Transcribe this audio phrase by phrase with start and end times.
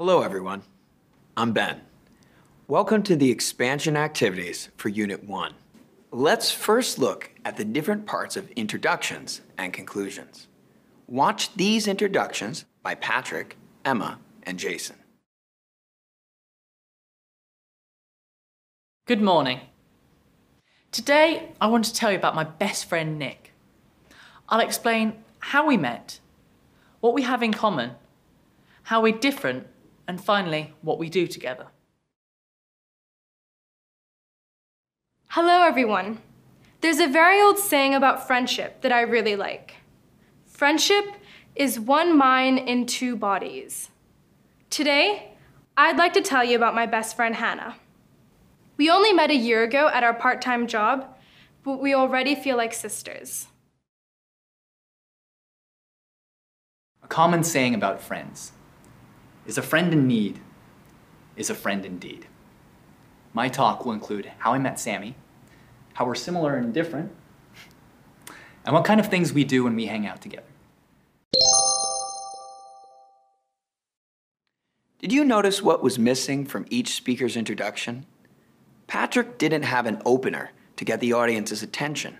[0.00, 0.62] Hello, everyone.
[1.36, 1.82] I'm Ben.
[2.68, 5.52] Welcome to the expansion activities for Unit 1.
[6.10, 10.48] Let's first look at the different parts of introductions and conclusions.
[11.06, 14.96] Watch these introductions by Patrick, Emma, and Jason.
[19.04, 19.60] Good morning.
[20.92, 23.52] Today, I want to tell you about my best friend Nick.
[24.48, 26.20] I'll explain how we met,
[27.00, 27.90] what we have in common,
[28.84, 29.66] how we're different,
[30.10, 31.68] and finally, what we do together.
[35.28, 36.18] Hello, everyone.
[36.80, 39.76] There's a very old saying about friendship that I really like.
[40.48, 41.04] Friendship
[41.54, 43.90] is one mind in two bodies.
[44.68, 45.30] Today,
[45.76, 47.76] I'd like to tell you about my best friend Hannah.
[48.78, 51.06] We only met a year ago at our part time job,
[51.62, 53.46] but we already feel like sisters.
[57.04, 58.50] A common saying about friends
[59.46, 60.40] is a friend in need
[61.36, 62.26] is a friend indeed.
[63.32, 65.14] My talk will include how I met Sammy,
[65.94, 67.12] how we're similar and different,
[68.64, 70.44] and what kind of things we do when we hang out together.
[74.98, 78.04] Did you notice what was missing from each speaker's introduction?
[78.86, 82.18] Patrick didn't have an opener to get the audience's attention.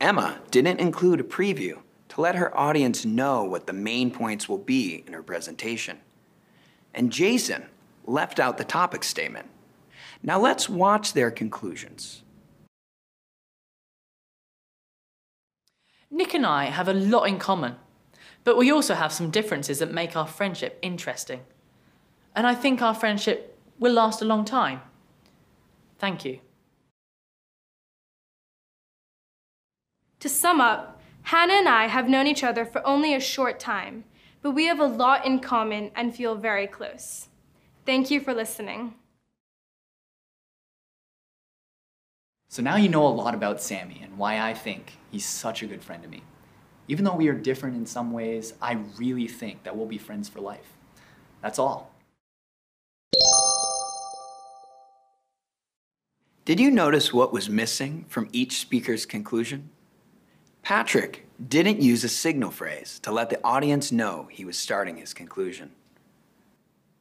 [0.00, 4.58] Emma didn't include a preview to let her audience know what the main points will
[4.58, 5.98] be in her presentation.
[6.96, 7.66] And Jason
[8.06, 9.48] left out the topic statement.
[10.22, 12.22] Now let's watch their conclusions.
[16.10, 17.76] Nick and I have a lot in common,
[18.44, 21.40] but we also have some differences that make our friendship interesting.
[22.34, 24.80] And I think our friendship will last a long time.
[25.98, 26.40] Thank you.
[30.20, 34.04] To sum up, Hannah and I have known each other for only a short time,
[34.46, 37.26] but we have a lot in common and feel very close.
[37.84, 38.94] Thank you for listening.
[42.48, 45.66] So now you know a lot about Sammy and why I think he's such a
[45.66, 46.22] good friend to me.
[46.86, 50.28] Even though we are different in some ways, I really think that we'll be friends
[50.28, 50.74] for life.
[51.42, 51.90] That's all.
[56.44, 59.70] Did you notice what was missing from each speaker's conclusion?
[60.66, 65.14] Patrick didn't use a signal phrase to let the audience know he was starting his
[65.14, 65.70] conclusion.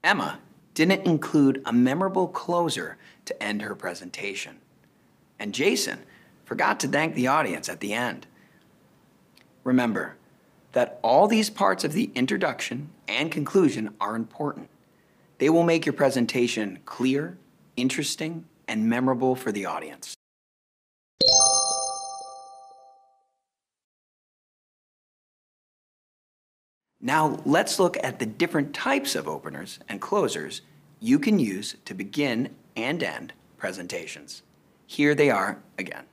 [0.04, 0.38] Emma
[0.76, 2.96] didn't include a memorable closer
[3.26, 4.58] to end her presentation.
[5.40, 5.98] And Jason
[6.44, 8.28] forgot to thank the audience at the end.
[9.64, 10.16] Remember
[10.74, 14.70] that all these parts of the introduction and conclusion are important.
[15.40, 17.36] They will make your presentation clear,
[17.76, 20.16] interesting, and memorable for the audience.
[27.02, 30.62] Now let's look at the different types of openers and closers
[31.00, 34.44] you can use to begin and end presentations.
[34.88, 36.06] Here they are again.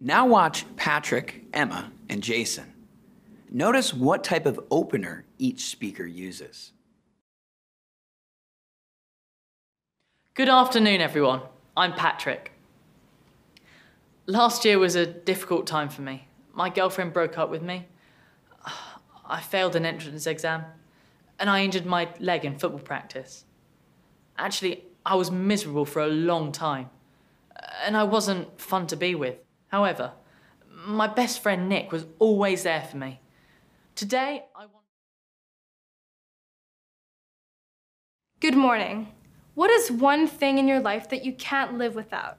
[0.00, 2.74] Now watch Patrick, Emma, and Jason.
[3.50, 6.72] Notice what type of opener each speaker uses.
[10.34, 11.40] Good afternoon, everyone.
[11.76, 12.52] I'm Patrick.
[14.26, 16.28] Last year was a difficult time for me.
[16.52, 17.88] My girlfriend broke up with me.
[19.26, 20.64] I failed an entrance exam,
[21.40, 23.44] and I injured my leg in football practice.
[24.38, 26.90] Actually, I was miserable for a long time,
[27.84, 29.36] and I wasn't fun to be with.
[29.68, 30.12] However,
[30.86, 33.20] my best friend Nick was always there for me.
[33.96, 34.84] Today, I want.
[38.38, 39.08] Good morning.
[39.54, 42.38] What is one thing in your life that you can't live without?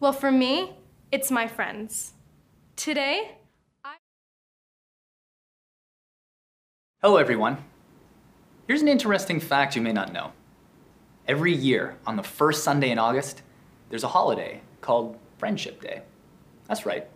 [0.00, 0.76] Well, for me,
[1.12, 2.14] it's my friends.
[2.74, 3.36] Today,
[3.84, 3.94] I.
[7.02, 7.58] Hello, everyone.
[8.66, 10.32] Here's an interesting fact you may not know.
[11.28, 13.42] Every year, on the first Sunday in August,
[13.88, 16.02] there's a holiday called Friendship Day.
[16.66, 17.06] That's right.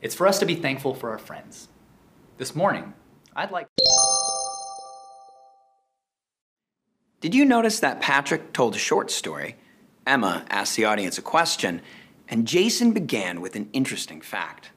[0.00, 1.68] It's for us to be thankful for our friends.
[2.36, 2.94] This morning,
[3.34, 3.66] I'd like.
[7.20, 9.56] Did you notice that Patrick told a short story,
[10.06, 11.82] Emma asked the audience a question,
[12.28, 14.70] and Jason began with an interesting fact?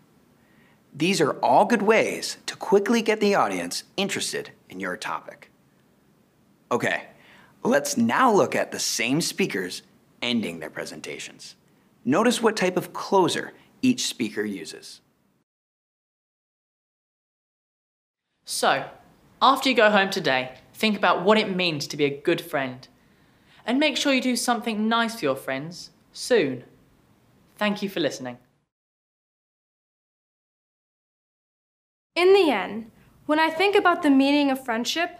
[0.91, 5.51] These are all good ways to quickly get the audience interested in your topic.
[6.71, 7.03] Okay,
[7.63, 9.83] let's now look at the same speakers
[10.23, 11.55] ending their presentations.
[12.03, 13.53] Notice what type of closer
[13.83, 15.01] each speaker uses.
[18.45, 18.85] So,
[19.41, 22.87] after you go home today, think about what it means to be a good friend.
[23.67, 26.63] And make sure you do something nice for your friends soon.
[27.55, 28.39] Thank you for listening.
[32.15, 32.89] In the end,
[33.27, 35.19] when I think about the meaning of friendship,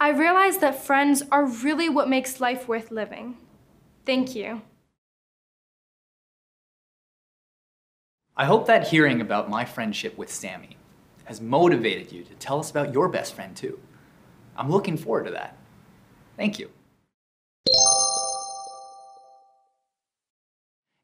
[0.00, 3.36] I realize that friends are really what makes life worth living.
[4.06, 4.62] Thank you.
[8.34, 10.78] I hope that hearing about my friendship with Sammy
[11.26, 13.78] has motivated you to tell us about your best friend too.
[14.56, 15.56] I'm looking forward to that.
[16.36, 16.70] Thank you.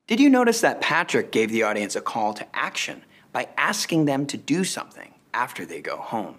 [0.07, 4.27] Did you notice that Patrick gave the audience a call to action by asking them
[4.27, 6.39] to do something after they go home?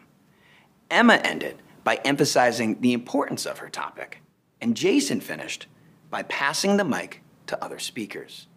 [0.90, 4.22] Emma ended by emphasizing the importance of her topic,
[4.60, 5.68] and Jason finished
[6.10, 8.48] by passing the mic to other speakers.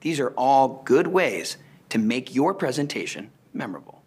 [0.00, 1.56] These are all good ways
[1.88, 4.02] to make your presentation memorable.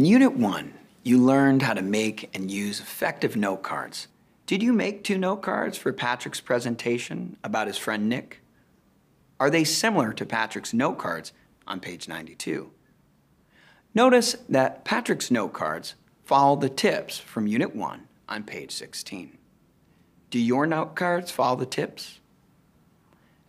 [0.00, 4.08] In Unit 1, you learned how to make and use effective note cards.
[4.46, 8.40] Did you make two note cards for Patrick's presentation about his friend Nick?
[9.38, 11.34] Are they similar to Patrick's note cards
[11.66, 12.70] on page 92?
[13.94, 19.36] Notice that Patrick's note cards follow the tips from Unit 1 on page 16.
[20.30, 22.20] Do your note cards follow the tips?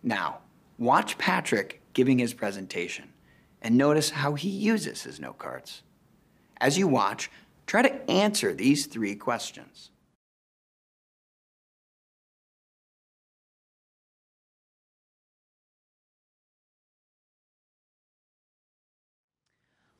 [0.02, 0.40] Now,
[0.76, 3.14] watch Patrick giving his presentation
[3.62, 5.82] and notice how he uses his note cards.
[6.62, 7.28] As you watch,
[7.66, 9.90] try to answer these three questions.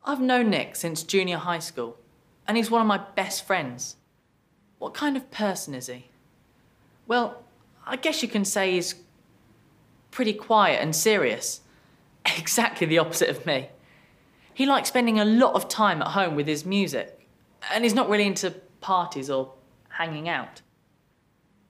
[0.05, 1.99] I've known Nick since junior high school,
[2.47, 3.97] and he's one of my best friends.
[4.79, 6.11] What kind of person is he?
[7.09, 7.43] Well,
[7.85, 8.95] I guess you can say he's
[10.13, 11.61] pretty quiet and serious.
[12.39, 13.69] Exactly the opposite of me.
[14.55, 17.29] He likes spending a lot of time at home with his music,
[17.73, 18.51] and he's not really into
[18.81, 19.55] parties or
[19.89, 20.61] hanging out.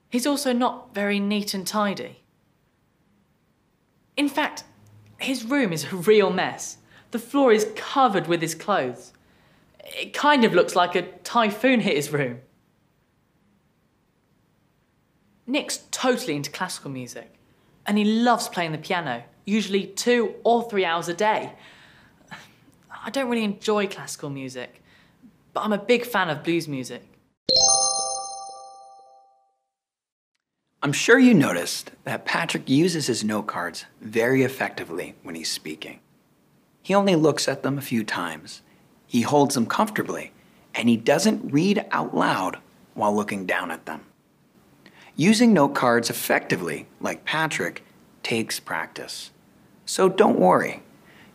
[0.09, 2.23] He's also not very neat and tidy.
[4.15, 4.63] In fact,
[5.17, 6.77] his room is a real mess.
[7.11, 9.13] The floor is covered with his clothes.
[9.79, 12.41] It kind of looks like a typhoon hit his room.
[15.45, 17.33] Nick's totally into classical music,
[17.85, 21.53] and he loves playing the piano, usually two or three hours a day.
[23.05, 24.81] I don't really enjoy classical music,
[25.51, 27.03] but I'm a big fan of blues music.
[30.81, 35.99] I'm sure you noticed that Patrick uses his note cards very effectively when he's speaking.
[36.81, 38.61] He only looks at them a few times,
[39.05, 40.31] he holds them comfortably,
[40.73, 42.57] and he doesn't read out loud
[42.93, 44.05] while looking down at them.
[45.17, 47.83] Using note cards effectively, like Patrick,
[48.23, 49.31] takes practice.
[49.85, 50.81] So don't worry,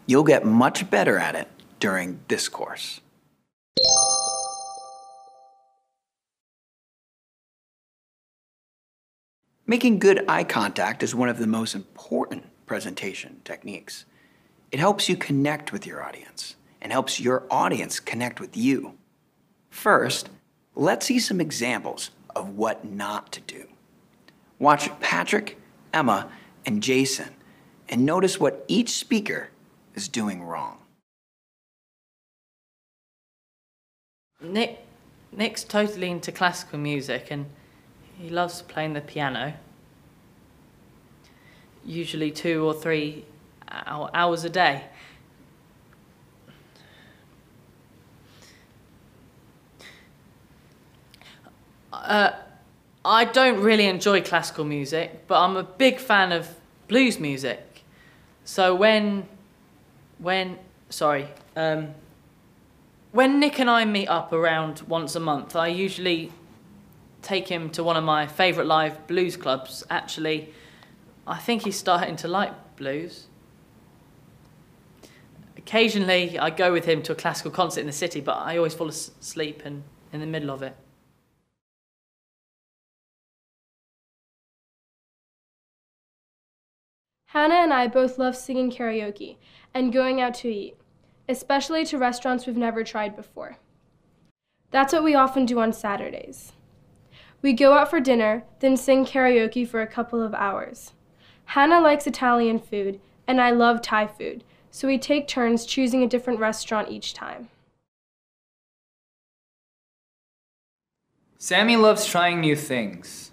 [0.06, 3.00] you'll get much better at it during this course.
[9.66, 14.06] Making good eye contact is one of the most important presentation techniques.
[14.72, 18.94] It helps you connect with your audience and helps your audience connect with you.
[19.68, 20.30] First,
[20.74, 23.66] let's see some examples of what not to do.
[24.58, 25.58] Watch Patrick,
[25.92, 26.30] Emma,
[26.64, 27.34] and Jason
[27.88, 29.50] and notice what each speaker
[29.94, 30.77] is doing wrong.
[34.40, 34.84] Nick,
[35.32, 37.46] Nick's totally into classical music and
[38.18, 39.54] he loves playing the piano.
[41.84, 43.24] Usually two or three
[43.68, 44.84] hours a day.
[51.92, 52.30] Uh,
[53.04, 56.54] I don't really enjoy classical music, but I'm a big fan of
[56.86, 57.82] blues music.
[58.44, 59.26] So when,
[60.18, 60.58] when,
[60.90, 61.94] sorry, um,
[63.12, 66.32] when Nick and I meet up around once a month, I usually
[67.22, 69.84] take him to one of my favourite live blues clubs.
[69.90, 70.52] Actually,
[71.26, 73.26] I think he's starting to like blues.
[75.56, 78.74] Occasionally, I go with him to a classical concert in the city, but I always
[78.74, 80.74] fall asleep in, in the middle of it.
[87.26, 89.36] Hannah and I both love singing karaoke
[89.74, 90.78] and going out to eat,
[91.28, 93.58] especially to restaurants we've never tried before.
[94.70, 96.52] That's what we often do on Saturdays.
[97.40, 100.92] We go out for dinner, then sing karaoke for a couple of hours.
[101.46, 106.08] Hannah likes Italian food, and I love Thai food, so we take turns choosing a
[106.08, 107.48] different restaurant each time.
[111.38, 113.30] Sammy loves trying new things,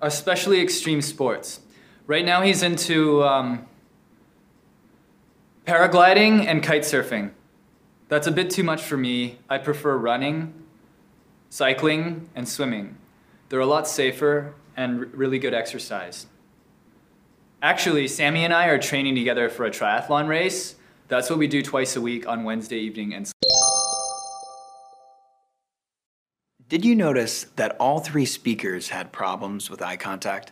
[0.00, 1.60] especially extreme sports.
[2.06, 3.66] Right now, he's into um,
[5.70, 7.30] paragliding and kite surfing.
[8.08, 9.38] That's a bit too much for me.
[9.48, 10.52] I prefer running,
[11.48, 12.96] cycling, and swimming.
[13.48, 16.26] They're a lot safer and really good exercise.
[17.62, 20.74] Actually, Sammy and I are training together for a triathlon race.
[21.06, 23.30] That's what we do twice a week on Wednesday evening and
[26.68, 30.50] Did you notice that all three speakers had problems with eye contact?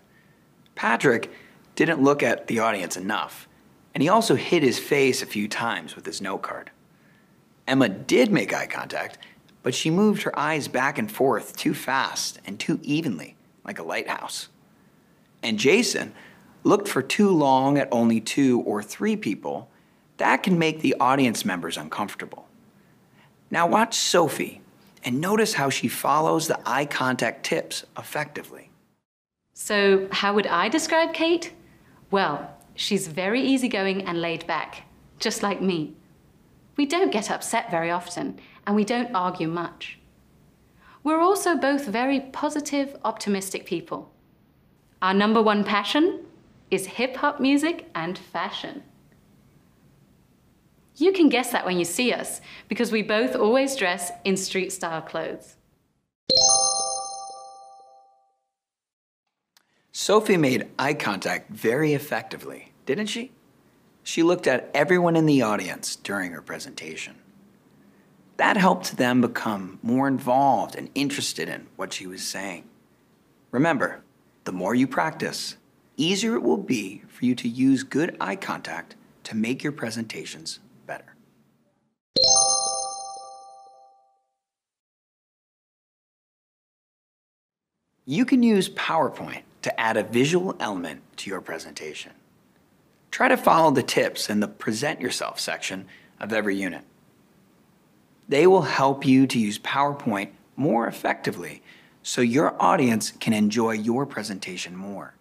[0.77, 1.29] Patrick
[1.75, 3.48] didn't look at the audience enough,
[3.99, 6.71] and he also hit his face a few times with his note card.
[7.67, 9.19] Emma did make eye contact,
[9.64, 13.83] but she moved her eyes back and forth too fast and too evenly, like a
[13.83, 14.50] lighthouse.
[15.43, 16.14] And Jason
[16.62, 19.69] looked for too long at only two or three people.
[20.19, 22.47] That can make the audience members uncomfortable.
[23.50, 24.61] Now watch Sophie
[25.02, 28.71] and notice how she follows the eye contact tips effectively.
[29.55, 31.52] So, how would I describe Kate?
[32.12, 34.85] Well, she's very easygoing and laid back,
[35.18, 35.94] just like me.
[36.76, 39.99] We don't get upset very often, and we don't argue much.
[41.02, 44.12] We're also both very positive, optimistic people.
[45.02, 46.25] Our number one passion
[46.70, 48.85] is hip hop music and fashion.
[50.94, 54.73] You can guess that when you see us, because we both always dress in street
[54.73, 55.56] style clothes.
[60.00, 63.33] Sophie made eye contact very effectively, didn't she?
[64.05, 67.17] She looked at everyone in the audience during her presentation.
[68.37, 72.62] That helped them become more involved and interested in what she was saying.
[73.50, 74.05] Remember,
[74.45, 75.57] the more you practice,
[75.97, 80.61] easier it will be for you to use good eye contact to make your presentations
[80.87, 81.17] better.
[88.07, 92.12] You can use PowerPoint to add a visual element to your presentation.
[93.11, 95.87] Try to follow the tips in the Present Yourself section
[96.21, 96.83] of every unit.
[98.29, 101.62] They will help you to use PowerPoint more effectively
[102.03, 105.15] so your audience can enjoy your presentation more.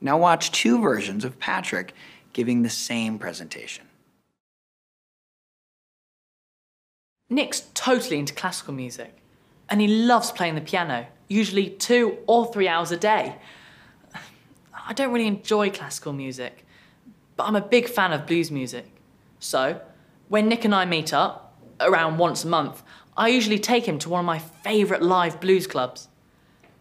[0.00, 1.92] Now watch two versions of Patrick
[2.32, 3.84] giving the same presentation.
[7.28, 9.16] Nick's totally into classical music,
[9.68, 13.36] and he loves playing the piano, usually two or three hours a day.
[14.90, 16.66] I don't really enjoy classical music,
[17.36, 18.86] but I'm a big fan of blues music.
[19.38, 19.80] So,
[20.28, 22.82] when Nick and I meet up, around once a month,
[23.16, 26.08] I usually take him to one of my favourite live blues clubs.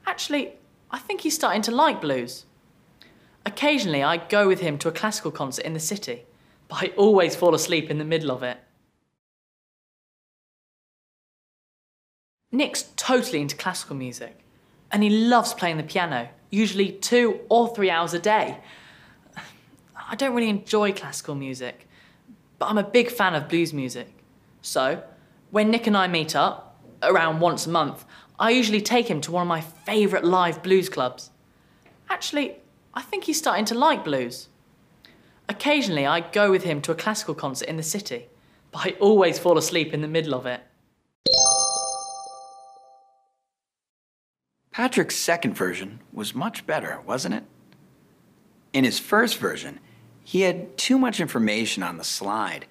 [0.07, 0.53] Actually,
[0.89, 2.45] I think he's starting to like blues.
[3.45, 6.25] Occasionally, I go with him to a classical concert in the city,
[6.67, 8.57] but I always fall asleep in the middle of it.
[12.51, 14.39] Nick's totally into classical music,
[14.91, 18.57] and he loves playing the piano, usually two or three hours a day.
[20.09, 21.87] I don't really enjoy classical music,
[22.57, 24.07] but I'm a big fan of blues music.
[24.61, 25.03] So,
[25.51, 26.69] when Nick and I meet up,
[27.03, 28.05] around once a month,
[28.39, 31.31] I usually take him to one of my favourite live blues clubs.
[32.09, 32.55] Actually,
[32.93, 34.47] I think he's starting to like blues.
[35.47, 38.27] Occasionally, I go with him to a classical concert in the city,
[38.71, 40.61] but I always fall asleep in the middle of it.
[44.79, 47.43] Patrick's second version was much better, wasn't it?
[48.71, 49.81] In his first version,
[50.23, 52.65] he had too much information on the slide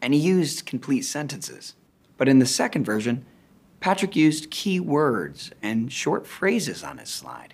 [0.00, 1.74] and he used complete sentences.
[2.16, 3.26] But in the second version,
[3.78, 7.52] Patrick used key words and short phrases on his slide.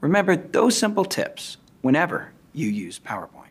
[0.00, 3.43] Remember those simple tips whenever you use PowerPoint.